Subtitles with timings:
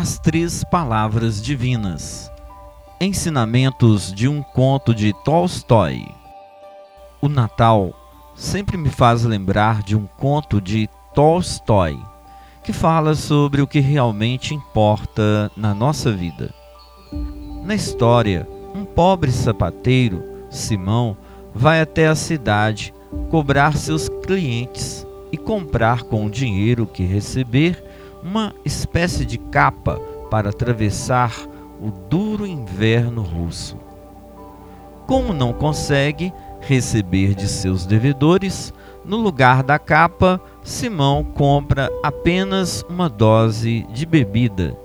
[0.00, 2.30] As Três Palavras Divinas
[3.00, 6.06] Ensinamentos de um conto de Tolstói.
[7.20, 7.92] O Natal
[8.36, 11.98] sempre me faz lembrar de um conto de Tolstói,
[12.62, 16.54] que fala sobre o que realmente importa na nossa vida.
[17.64, 21.16] Na história, um pobre sapateiro, Simão,
[21.52, 22.94] vai até a cidade
[23.30, 27.87] cobrar seus clientes e comprar com o dinheiro que receber
[28.22, 30.00] uma espécie de capa
[30.30, 31.32] para atravessar
[31.80, 33.76] o duro inverno russo.
[35.06, 43.08] Como não consegue receber de seus devedores, no lugar da capa, Simão compra apenas uma
[43.08, 44.76] dose de bebida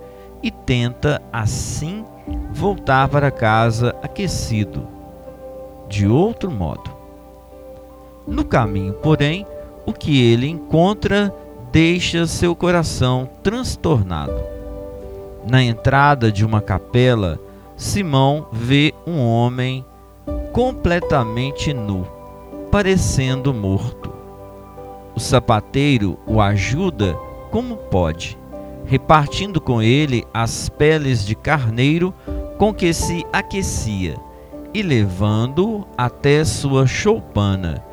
[0.42, 2.06] e tenta assim
[2.52, 4.88] voltar para casa aquecido.
[5.90, 6.90] De outro modo,
[8.26, 9.46] no caminho, porém,
[9.86, 11.34] o que ele encontra
[11.74, 14.40] deixa seu coração transtornado.
[15.50, 17.40] Na entrada de uma capela,
[17.76, 19.84] Simão vê um homem
[20.52, 22.08] completamente nu,
[22.70, 24.14] parecendo morto.
[25.16, 27.16] O sapateiro o ajuda
[27.50, 28.38] como pode,
[28.86, 32.14] repartindo com ele as peles de carneiro
[32.60, 34.16] com que se aquecia
[34.76, 37.84] e levando-o até sua choupana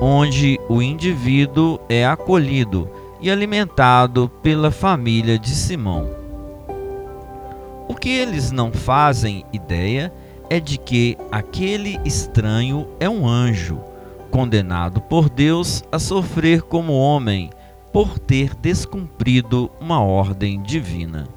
[0.00, 2.88] onde o indivíduo é acolhido
[3.20, 6.08] e alimentado pela família de Simão.
[7.88, 10.12] O que eles não fazem ideia
[10.48, 13.80] é de que aquele estranho é um anjo,
[14.30, 17.50] condenado por Deus a sofrer como homem
[17.92, 21.28] por ter descumprido uma ordem divina.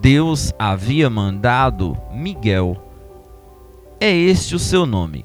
[0.00, 2.76] Deus havia mandado Miguel.
[3.98, 5.24] É este o seu nome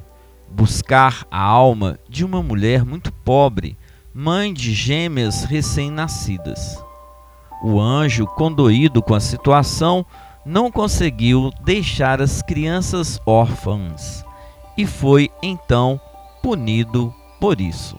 [0.51, 3.77] buscar a alma de uma mulher muito pobre,
[4.13, 6.83] mãe de gêmeas recém-nascidas.
[7.63, 10.05] O anjo, condoído com a situação,
[10.45, 14.25] não conseguiu deixar as crianças órfãs
[14.77, 15.99] e foi então
[16.41, 17.97] punido por isso.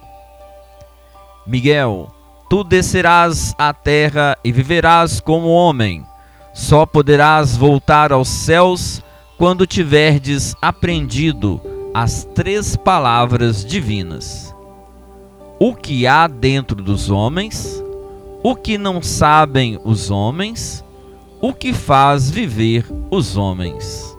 [1.47, 2.12] Miguel,
[2.50, 6.04] tu descerás à terra e viverás como homem.
[6.53, 9.03] Só poderás voltar aos céus
[9.38, 11.60] quando tiverdes aprendido
[11.94, 14.51] as três palavras divinas:
[15.65, 17.81] o que há dentro dos homens,
[18.43, 20.84] o que não sabem os homens,
[21.41, 24.19] o que faz viver os homens.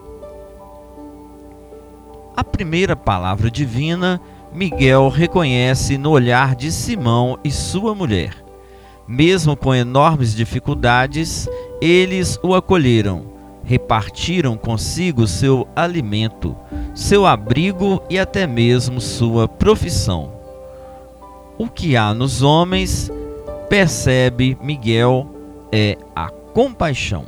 [2.34, 4.18] A primeira palavra divina,
[4.54, 8.42] Miguel reconhece no olhar de Simão e sua mulher.
[9.06, 11.46] Mesmo com enormes dificuldades,
[11.78, 13.26] eles o acolheram,
[13.62, 16.56] repartiram consigo seu alimento
[16.94, 20.33] seu abrigo e até mesmo sua profissão.
[21.56, 23.10] O que há nos homens,
[23.68, 25.28] percebe Miguel,
[25.70, 27.26] é a compaixão.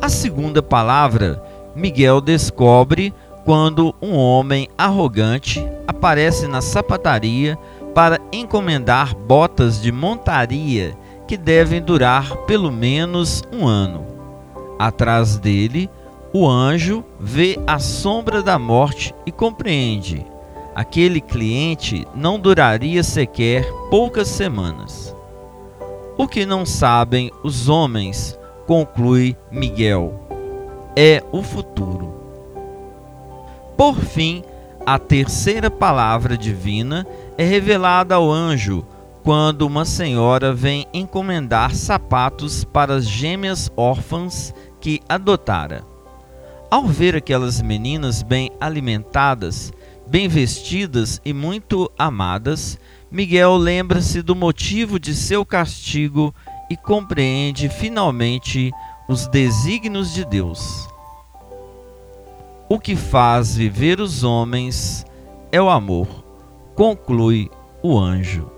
[0.00, 1.42] A segunda palavra,
[1.74, 3.12] Miguel descobre
[3.44, 7.58] quando um homem arrogante aparece na sapataria
[7.92, 10.96] para encomendar botas de montaria
[11.26, 14.06] que devem durar pelo menos um ano.
[14.78, 15.90] Atrás dele,
[16.32, 20.24] o anjo vê a sombra da morte e compreende.
[20.78, 25.12] Aquele cliente não duraria sequer poucas semanas.
[26.16, 30.14] O que não sabem os homens, conclui Miguel,
[30.94, 32.14] é o futuro.
[33.76, 34.44] Por fim,
[34.86, 37.04] a terceira palavra divina
[37.36, 38.86] é revelada ao anjo
[39.24, 45.82] quando uma senhora vem encomendar sapatos para as gêmeas órfãs que adotara.
[46.70, 49.72] Ao ver aquelas meninas bem alimentadas,
[50.08, 52.78] bem vestidas e muito amadas,
[53.10, 56.34] Miguel lembra-se do motivo de seu castigo
[56.70, 58.72] e compreende finalmente
[59.06, 60.88] os desígnios de Deus.
[62.70, 65.04] O que faz viver os homens
[65.52, 66.06] é o amor,
[66.74, 67.50] conclui
[67.82, 68.57] o anjo.